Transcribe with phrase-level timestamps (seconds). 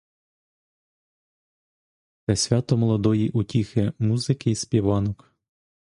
[2.25, 5.35] Це свято молодої утіхи, музики й співанок.